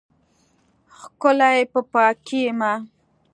[0.97, 2.73] ښکلی په پاکۍ یمه